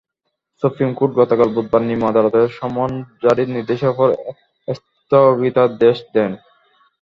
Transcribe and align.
Supreme 0.63 0.89
court 0.97 1.11
গতকাল 1.19 1.49
বুধবার 1.55 1.81
নিম্ন 1.89 2.03
আদালতের 2.11 2.45
সমন 2.57 2.91
জারির 3.23 3.49
নির্দেশের 3.55 3.91
ওপর 3.93 4.07
স্থগিতাদেশ 4.67 5.97
দেন। 6.13 6.31